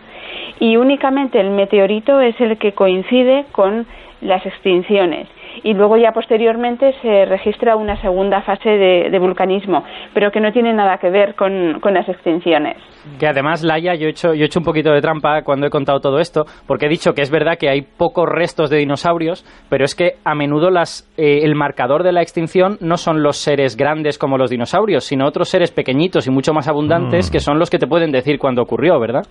Y 0.58 0.76
únicamente 0.76 1.40
el 1.40 1.50
meteorito 1.50 2.20
es 2.20 2.38
el 2.40 2.58
que 2.58 2.72
coincide 2.72 3.46
con 3.52 3.86
las 4.20 4.44
extinciones. 4.44 5.28
Y 5.62 5.74
luego 5.74 5.96
ya 5.96 6.12
posteriormente 6.12 6.94
se 7.02 7.24
registra 7.24 7.76
una 7.76 8.00
segunda 8.00 8.42
fase 8.42 8.70
de, 8.70 9.18
vulcanismo, 9.18 9.84
pero 10.14 10.30
que 10.30 10.40
no 10.40 10.52
tiene 10.52 10.72
nada 10.72 10.98
que 10.98 11.10
ver 11.10 11.34
con, 11.34 11.80
las 11.92 12.08
extinciones. 12.08 12.76
Que 13.18 13.26
además, 13.26 13.62
Laia, 13.62 13.94
yo 13.94 14.06
he, 14.06 14.10
hecho, 14.10 14.34
yo 14.34 14.42
he 14.42 14.46
hecho 14.46 14.60
un 14.60 14.64
poquito 14.64 14.90
de 14.90 15.00
trampa 15.00 15.42
cuando 15.42 15.66
he 15.66 15.70
contado 15.70 16.00
todo 16.00 16.18
esto, 16.18 16.44
porque 16.66 16.86
he 16.86 16.88
dicho 16.88 17.12
que 17.12 17.22
es 17.22 17.30
verdad 17.30 17.58
que 17.58 17.68
hay 17.68 17.82
pocos 17.82 18.28
restos 18.28 18.70
de 18.70 18.78
dinosaurios, 18.78 19.44
pero 19.68 19.84
es 19.84 19.94
que 19.94 20.12
a 20.24 20.34
menudo 20.34 20.70
las, 20.70 21.12
eh, 21.16 21.40
el 21.42 21.54
marcador 21.54 22.02
de 22.02 22.12
la 22.12 22.22
extinción 22.22 22.78
no 22.80 22.96
son 22.96 23.22
los 23.22 23.36
seres 23.36 23.76
grandes 23.76 24.18
como 24.18 24.38
los 24.38 24.50
dinosaurios, 24.50 25.04
sino 25.04 25.26
otros 25.26 25.48
seres 25.48 25.70
pequeñitos 25.70 26.26
y 26.26 26.30
mucho 26.30 26.52
más 26.52 26.68
abundantes 26.68 27.28
mm. 27.28 27.32
que 27.32 27.40
son 27.40 27.58
los 27.58 27.70
que 27.70 27.78
te 27.78 27.86
pueden 27.86 28.10
decir 28.10 28.38
cuándo 28.38 28.62
ocurrió, 28.62 28.98
¿verdad? 28.98 29.22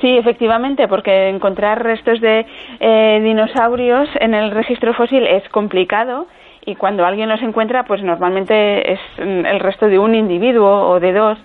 Sí, 0.00 0.16
efectivamente, 0.16 0.88
porque 0.88 1.28
encontrar 1.28 1.82
restos 1.82 2.20
de 2.20 2.46
eh, 2.80 3.20
dinosaurios 3.22 4.08
en 4.18 4.34
el 4.34 4.50
registro 4.50 4.94
fósil 4.94 5.26
es 5.26 5.46
complicado 5.50 6.26
y 6.64 6.76
cuando 6.76 7.04
alguien 7.04 7.28
los 7.28 7.42
encuentra, 7.42 7.84
pues 7.84 8.02
normalmente 8.02 8.92
es 8.92 9.00
mm, 9.18 9.46
el 9.46 9.60
resto 9.60 9.86
de 9.86 9.98
un 9.98 10.14
individuo 10.14 10.88
o 10.88 11.00
de 11.00 11.12
dos. 11.12 11.38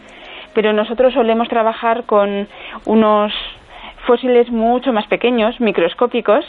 Pero 0.54 0.72
nosotros 0.72 1.14
solemos 1.14 1.50
trabajar 1.50 2.06
con 2.06 2.48
unos 2.86 3.34
fósiles 4.06 4.50
mucho 4.52 4.94
más 4.94 5.08
pequeños, 5.08 5.60
microscópicos, 5.60 6.46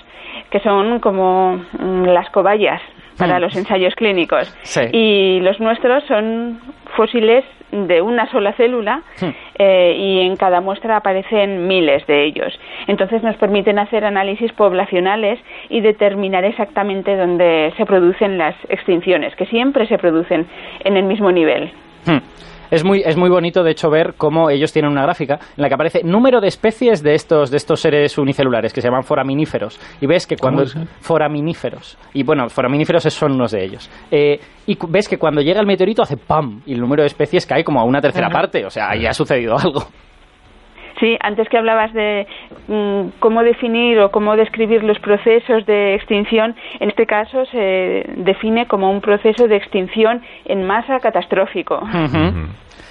que 0.50 0.60
son 0.60 1.00
como 1.00 1.60
mm, 1.78 2.04
las 2.04 2.30
cobayas 2.30 2.80
para 3.18 3.38
mm. 3.38 3.40
los 3.40 3.56
ensayos 3.56 3.94
clínicos. 3.94 4.54
Y 4.92 5.40
los 5.40 5.58
nuestros 5.58 6.04
son 6.04 6.60
fósiles 6.96 7.44
de 7.73 8.00
una 8.00 8.30
sola 8.30 8.52
célula 8.54 9.02
hmm. 9.20 9.28
eh, 9.58 9.96
y 9.99 10.20
en 10.20 10.37
cada 10.37 10.61
muestra 10.61 10.96
aparecen 10.96 11.66
miles 11.66 12.06
de 12.06 12.25
ellos. 12.25 12.58
Entonces 12.87 13.23
nos 13.23 13.37
permiten 13.37 13.78
hacer 13.78 14.04
análisis 14.04 14.52
poblacionales 14.52 15.38
y 15.68 15.80
determinar 15.80 16.44
exactamente 16.44 17.16
dónde 17.16 17.73
se 17.76 17.87
producen 17.87 18.38
las 18.38 18.54
extinciones, 18.68 19.35
que 19.37 19.46
siempre 19.46 19.87
se 19.87 19.99
producen 19.99 20.46
en 20.85 20.96
el 20.96 21.04
mismo 21.04 21.32
nivel. 21.32 21.73
Hmm. 22.06 22.18
Es 22.70 22.85
muy, 22.85 23.02
es 23.04 23.16
muy 23.16 23.28
bonito, 23.28 23.62
de 23.62 23.73
hecho, 23.73 23.90
ver 23.90 24.14
cómo 24.16 24.50
ellos 24.50 24.73
tienen 24.73 24.90
una 24.90 25.02
gráfica 25.02 25.35
en 25.35 25.62
la 25.62 25.68
que 25.68 25.75
aparece 25.75 26.02
número 26.02 26.40
de 26.40 26.49
especies 26.49 27.02
de 27.02 27.14
estos, 27.14 27.50
de 27.50 27.56
estos 27.56 27.80
seres 27.80 28.18
unicelulares 28.18 28.73
que 28.73 28.80
se 28.80 28.88
llaman 28.88 29.02
foraminíferos. 29.02 29.78
Y 30.00 30.06
ves 30.06 30.26
que 30.26 30.37
cuando... 30.37 30.64
Foraminíferos. 31.00 31.99
Y 32.12 32.23
bueno, 32.23 32.49
foraminíferos 32.49 33.04
son 33.04 33.32
unos 33.32 33.52
de 33.52 33.64
ellos. 33.64 33.90
Eh, 34.11 34.40
y 34.66 34.76
ves 34.88 35.08
que 35.08 35.18
cuando 35.18 35.40
llega 35.40 35.61
el 35.61 35.66
meteorito 35.66 36.02
hace 36.02 36.16
¡pam! 36.16 36.62
Y 36.66 36.75
el 36.75 36.80
número 36.80 37.02
de 37.02 37.08
especies 37.08 37.46
cae 37.46 37.64
como 37.64 37.80
a 37.80 37.85
una 37.85 38.00
tercera 38.00 38.28
parte. 38.28 38.64
O 38.64 38.70
sea, 38.70 38.90
ahí 38.90 39.06
ha 39.06 39.12
sucedido 39.12 39.56
algo. 39.58 39.87
Sí, 41.00 41.16
antes 41.20 41.48
que 41.48 41.58
hablabas 41.58 41.92
de 41.92 42.26
mm, 42.68 43.18
cómo 43.20 43.42
definir 43.42 44.00
o 44.00 44.10
cómo 44.10 44.34
describir 44.34 44.82
los 44.82 44.98
procesos 45.00 45.66
de 45.66 45.94
extinción, 45.94 46.54
en 46.80 46.88
este 46.88 47.06
caso 47.06 47.44
se 47.46 48.04
define 48.16 48.66
como 48.66 48.90
un 48.90 49.00
proceso 49.00 49.46
de 49.46 49.56
extinción 49.56 50.22
en 50.46 50.66
masa 50.66 50.98
catastrófico. 51.00 51.80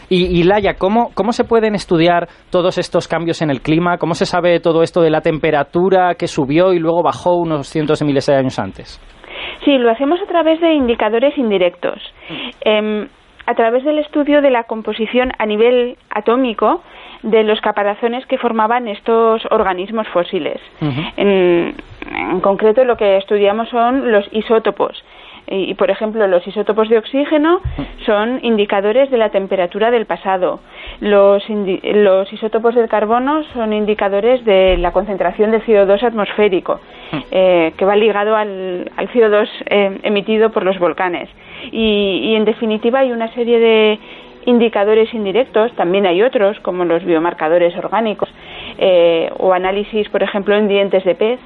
Y, 0.07 0.43
Laia, 0.43 0.75
¿cómo, 0.75 1.09
¿cómo 1.15 1.31
se 1.31 1.45
pueden 1.45 1.73
estudiar 1.73 2.27
todos 2.51 2.77
estos 2.77 3.07
cambios 3.07 3.41
en 3.41 3.49
el 3.49 3.61
clima? 3.61 3.97
¿Cómo 3.97 4.13
se 4.13 4.27
sabe 4.27 4.59
todo 4.59 4.83
esto 4.83 5.01
de 5.01 5.09
la 5.09 5.21
temperatura 5.21 6.13
que 6.13 6.27
subió 6.27 6.73
y 6.73 6.79
luego 6.79 7.01
bajó 7.01 7.35
unos 7.35 7.67
cientos 7.67 7.99
de 7.99 8.05
miles 8.05 8.27
de 8.27 8.35
años 8.35 8.59
antes? 8.59 9.01
Sí, 9.63 9.79
lo 9.79 9.89
hacemos 9.89 10.19
a 10.21 10.27
través 10.27 10.61
de 10.61 10.73
indicadores 10.73 11.35
indirectos. 11.39 11.99
Em, 12.61 13.07
a 13.47 13.55
través 13.55 13.83
del 13.83 13.97
estudio 13.97 14.41
de 14.41 14.51
la 14.51 14.65
composición 14.65 15.31
a 15.39 15.45
nivel 15.47 15.97
atómico 16.11 16.83
de 17.23 17.43
los 17.43 17.59
caparazones 17.61 18.25
que 18.25 18.37
formaban 18.37 18.87
estos 18.87 19.45
organismos 19.51 20.07
fósiles. 20.09 20.59
en, 21.17 21.75
concreto, 22.41 22.83
lo 22.83 22.97
que 22.97 23.17
estudiamos 23.17 23.69
son 23.69 24.11
los 24.11 24.27
isótopos. 24.31 25.03
Y, 25.47 25.75
por 25.75 25.91
ejemplo, 25.91 26.25
los 26.27 26.45
isótopos 26.47 26.89
de 26.89 26.97
oxígeno 26.97 27.61
son 28.05 28.39
indicadores 28.43 29.11
de 29.11 29.17
la 29.17 29.29
temperatura 29.29 29.91
del 29.91 30.07
pasado. 30.07 30.59
Los, 31.01 31.43
los 31.49 32.33
isótopos 32.33 32.73
del 32.73 32.89
carbono 32.89 33.43
son 33.53 33.71
indicadores 33.71 34.43
de 34.43 34.77
la 34.77 34.91
concentración 34.91 35.51
de 35.51 35.61
CO2 35.61 36.01
atmosférico, 36.01 36.79
eh, 37.29 37.73
que 37.77 37.85
va 37.85 37.95
ligado 37.95 38.35
al, 38.35 38.91
al 38.97 39.09
CO2 39.09 39.47
eh, 39.67 39.99
emitido 40.01 40.49
por 40.49 40.63
los 40.63 40.79
volcanes. 40.79 41.29
Y, 41.71 42.21
y, 42.23 42.35
en 42.35 42.45
definitiva, 42.45 42.99
hay 42.99 43.11
una 43.11 43.31
serie 43.33 43.59
de 43.59 43.99
indicadores 44.45 45.13
indirectos, 45.13 45.73
también 45.75 46.05
hay 46.05 46.21
otros, 46.21 46.59
como 46.61 46.85
los 46.85 47.03
biomarcadores 47.03 47.75
orgánicos 47.77 48.29
eh, 48.77 49.29
o 49.37 49.53
análisis, 49.53 50.07
por 50.09 50.23
ejemplo, 50.23 50.55
en 50.55 50.67
dientes 50.67 51.03
de 51.03 51.15
pez, 51.15 51.39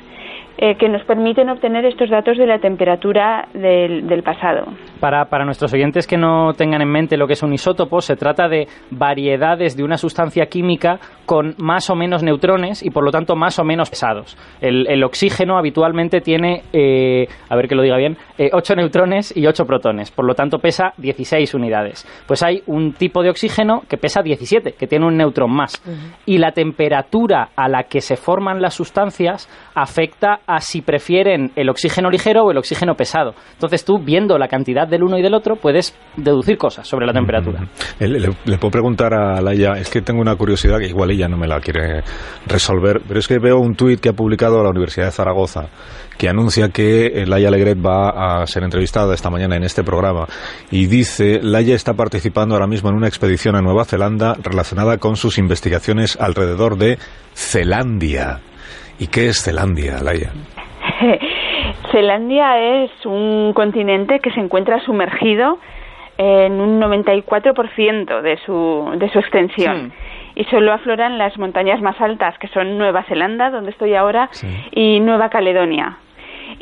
eh, 0.62 0.76
que 0.76 0.90
nos 0.90 1.06
permiten 1.06 1.50
obtener 1.50 1.86
estos 1.86 2.10
datos 2.10 2.38
de 2.38 2.46
la 2.46 2.60
temperatura 2.60 3.48
del, 3.54 4.22
pasado. 4.24 4.66
Para, 5.00 5.24
para, 5.30 5.46
nuestros 5.46 5.74
oyentes 5.74 6.06
que 6.06 6.18
no 6.18 6.52
tengan 6.52 6.82
en 6.82 6.92
mente 6.92 7.16
lo 7.16 7.28
que 7.28 7.34
es 7.34 7.44
un 7.44 7.54
isótopo, 7.54 8.02
se 8.02 8.18
trata 8.18 8.50
de 8.50 8.68
variedades 8.92 9.78
de 9.78 9.86
una 9.86 9.96
sustancia 9.96 10.48
química 10.48 11.00
con 11.26 11.56
más 11.60 11.90
o 11.90 11.96
menos 11.96 12.24
neutrones 12.24 12.84
y 12.84 12.90
por 12.90 13.06
lo 13.06 13.12
tanto 13.12 13.38
más 13.38 13.58
o 13.58 13.64
menos 13.64 13.90
pesados. 13.90 14.38
El, 14.60 15.02
oxígeno 15.06 15.58
habitualmente 15.58 16.20
tiene, 16.20 16.64
eh, 16.74 17.28
a 17.48 17.56
ver 17.56 17.70
que 17.70 17.76
lo 17.76 17.82
diga 17.82 17.96
bien, 17.96 18.18
eh, 18.38 18.50
8 18.52 18.76
neutrones 18.76 19.36
y 19.38 19.48
8 19.48 19.64
protones, 19.64 20.12
por 20.12 20.26
lo 20.26 20.36
tanto 20.36 20.60
pesa 20.60 20.92
16 20.98 21.54
unidades. 21.54 22.06
Pues 22.28 22.44
hay 22.44 22.64
un 22.68 22.92
tipo 22.92 23.24
de 23.24 23.30
oxígeno 23.30 23.84
que 23.88 23.96
pesa 23.96 24.22
17, 24.22 24.74
que 24.74 24.88
tiene 24.88 25.06
un 25.06 25.16
neutrón 25.16 25.56
más. 25.56 25.82
Y 26.26 26.38
la 26.38 26.52
temperatura 26.52 27.50
a 27.56 27.70
la 27.70 27.84
que 27.84 28.02
se 28.02 28.18
forman 28.18 28.62
las 28.62 28.74
sustancias 28.74 29.48
afecta 29.74 30.42
a 30.50 30.62
si 30.62 30.82
prefieren 30.82 31.52
el 31.56 31.70
oxígeno 31.70 32.10
ligero 32.10 32.44
o 32.44 32.52
el 32.52 32.58
oxígeno 32.58 32.96
pesado. 32.96 33.36
Entonces 33.54 33.86
tú, 33.86 34.00
viendo 34.00 34.36
la 34.40 34.48
cantidad 34.48 34.88
del 34.88 35.04
uno 35.04 35.16
y 35.20 35.22
del 35.22 35.36
otro, 35.36 35.56
puedes 35.58 35.96
deducir 36.18 36.58
cosas 36.58 36.88
sobre 36.88 37.06
la 37.06 37.14
temperatura. 37.14 37.68
Le, 38.00 38.58
puedo 38.58 38.72
preguntar 38.72 39.14
a 39.14 39.40
Laia, 39.42 39.74
es 39.74 39.92
que 39.92 40.02
tengo 40.02 40.22
una 40.22 40.36
curiosidad 40.36 40.80
que 40.80 40.88
igual 40.88 41.12
ella 41.12 41.28
no 41.28 41.38
me 41.38 41.48
la 41.48 41.60
quiere 41.60 42.02
resolver, 42.48 43.00
pero 43.08 43.20
es 43.20 43.28
que 43.28 43.38
veo 43.38 43.60
un 43.60 43.76
tuit 43.76 44.00
que 44.00 44.10
ha 44.10 44.14
publicado 44.14 44.64
la 44.64 44.72
Universidad 44.72 45.06
de 45.06 45.12
Zaragoza 45.12 45.68
que 46.18 46.28
anuncia 46.28 46.70
que 46.70 47.24
Laia 47.28 47.50
Legret 47.50 47.78
va 47.78 48.42
a 48.42 48.46
ser 48.48 48.64
entrevistada 48.64 49.14
esta 49.14 49.30
mañana 49.30 49.56
en 49.56 49.64
este 49.64 49.84
programa 49.84 50.28
y 50.70 50.88
dice, 50.88 51.40
Laia 51.42 51.76
está 51.76 51.94
participando 51.94 52.56
ahora 52.56 52.68
mismo 52.68 52.90
en 52.90 52.96
una 52.96 53.08
expedición 53.08 53.56
a 53.56 53.62
Nueva 53.62 53.86
Zelanda 53.86 54.36
relacionada 54.42 54.98
con 54.98 55.16
sus 55.16 55.38
investigaciones 55.38 56.18
alrededor 56.20 56.78
de 56.78 56.98
Zelandia. 57.36 58.42
¿Y 59.00 59.08
qué 59.08 59.30
es 59.30 59.44
Zelandia, 59.44 60.00
Laia? 60.04 60.32
Zelandia 61.92 62.84
es 62.84 62.92
un 63.06 63.54
continente 63.54 64.20
que 64.20 64.32
se 64.32 64.42
encuentra 64.42 64.80
sumergido 64.82 65.58
en 66.18 66.60
un 66.60 66.82
94% 66.82 68.22
de 68.22 68.38
su, 68.46 68.92
de 68.98 69.10
su 69.10 69.20
extensión. 69.20 69.94
Y 70.36 70.44
solo 70.46 70.74
afloran 70.74 71.18
las 71.18 71.38
montañas 71.38 71.82
más 71.82 72.00
altas, 72.02 72.38
que 72.40 72.50
son 72.50 72.78
Nueva 72.78 73.04
Zelanda, 73.04 73.50
donde 73.50 73.72
estoy 73.72 73.96
ahora, 73.96 74.30
y 74.72 75.00
Nueva 75.00 75.30
Caledonia. 75.30 75.98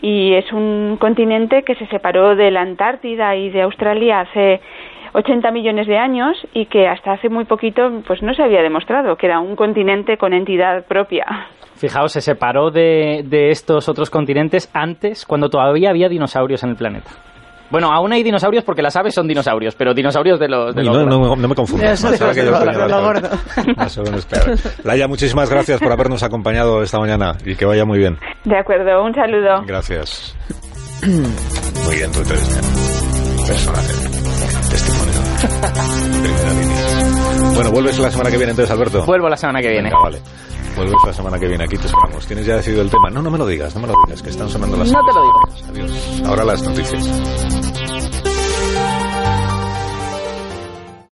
Y 0.01 0.34
es 0.34 0.51
un 0.53 0.98
continente 1.00 1.63
que 1.63 1.75
se 1.75 1.88
separó 1.88 2.36
de 2.36 2.51
la 2.51 2.62
Antártida 2.62 3.36
y 3.36 3.50
de 3.50 3.63
Australia 3.63 4.22
hace 4.22 4.62
80 5.14 5.52
millones 5.52 5.88
de 5.88 5.98
años 5.98 6.38
y 6.54 6.66
que 6.66 6.88
hasta 6.88 7.14
hace 7.14 7.30
muy 7.30 7.46
poquito 7.46 8.02
pues 8.06 8.22
no 8.22 8.34
se 8.34 8.44
había 8.44 8.62
demostrado 8.62 9.16
que 9.16 9.28
era 9.28 9.40
un 9.40 9.56
continente 9.56 10.18
con 10.18 10.34
entidad 10.34 10.86
propia. 10.86 11.26
Fijaos, 11.76 12.12
se 12.12 12.22
separó 12.22 12.72
de, 12.72 13.24
de 13.26 13.52
estos 13.52 13.88
otros 13.88 14.10
continentes 14.10 14.70
antes, 14.74 15.26
cuando 15.26 15.50
todavía 15.50 15.92
había 15.92 16.10
dinosaurios 16.10 16.64
en 16.64 16.72
el 16.72 16.76
planeta. 16.76 17.12
Bueno, 17.70 17.92
aún 17.92 18.14
hay 18.14 18.24
dinosaurios 18.24 18.64
porque 18.64 18.82
las 18.82 18.96
aves 18.96 19.14
son 19.14 19.28
dinosaurios, 19.28 19.76
pero 19.76 19.94
dinosaurios 19.94 20.40
de 20.40 20.48
los... 20.48 20.74
De 20.74 20.84
no, 20.84 21.04
no, 21.04 21.36
no, 21.36 21.48
me 21.48 21.56
confundas. 21.56 22.02
Laia, 24.84 25.08
muchísimas 25.08 25.50
gracias 25.50 25.80
por 25.80 25.92
habernos 25.92 26.24
acompañado 26.24 26.82
esta 26.82 27.00
mañana 27.00 27.34
y 27.46 27.56
que 27.56 27.66
vaya 27.66 27.84
muy 27.86 28.00
bien. 28.00 28.18
De 28.46 28.58
acuerdo, 28.58 29.04
un 29.04 29.14
saludo. 29.14 29.64
Gracias. 29.66 30.36
muy 31.04 31.96
bien, 31.96 32.12
tu 32.12 32.20
entrevista. 32.20 32.62
Personaje. 33.46 34.17
Testimonio. 34.70 35.14
bueno, 37.56 37.72
vuelves 37.72 38.00
la 38.00 38.12
semana 38.12 38.30
que 38.32 38.38
viene 38.38 38.52
entonces, 38.52 38.72
Alberto. 38.72 39.06
Vuelvo 39.06 39.30
la 39.30 39.38
semana 39.38 39.62
que 39.62 39.70
viene. 39.70 39.90
vale. 39.92 40.22
Vuelves 40.76 40.98
la 41.06 41.14
semana 41.14 41.40
que 41.40 41.48
viene, 41.48 41.64
aquí 41.64 41.76
te 41.78 41.88
esperamos. 41.88 42.28
¿Tienes 42.28 42.46
ya 42.46 42.56
decidido 42.58 42.84
el 42.84 42.90
tema? 42.92 43.10
No, 43.10 43.20
no 43.22 43.32
me 43.32 43.38
lo 43.40 43.48
digas, 43.48 43.74
no 43.74 43.82
me 43.82 43.88
lo 43.88 43.96
digas, 44.06 44.22
que 44.22 44.30
están 44.30 44.48
sonando 44.48 44.78
las... 44.78 44.92
No 44.92 45.00
te 45.04 45.12
lo 45.14 45.24
digo. 45.24 45.40
Adiós. 45.70 45.92
Ahora 46.26 46.44
las 46.44 46.62
noticias. 46.62 47.04